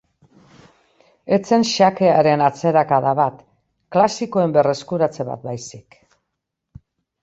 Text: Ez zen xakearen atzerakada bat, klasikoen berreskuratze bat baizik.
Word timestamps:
Ez 1.37 1.39
zen 1.49 1.65
xakearen 1.73 2.45
atzerakada 2.47 3.13
bat, 3.23 3.47
klasikoen 3.99 4.59
berreskuratze 4.59 5.31
bat 5.33 5.49
baizik. 5.49 6.05